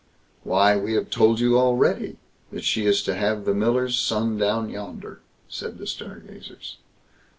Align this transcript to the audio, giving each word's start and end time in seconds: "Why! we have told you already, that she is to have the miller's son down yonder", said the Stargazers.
"Why! 0.41 0.75
we 0.77 0.93
have 0.93 1.11
told 1.11 1.39
you 1.39 1.59
already, 1.59 2.17
that 2.51 2.63
she 2.63 2.87
is 2.87 3.03
to 3.03 3.13
have 3.13 3.45
the 3.45 3.53
miller's 3.53 3.99
son 3.99 4.35
down 4.35 4.71
yonder", 4.71 5.21
said 5.47 5.77
the 5.77 5.85
Stargazers. 5.85 6.77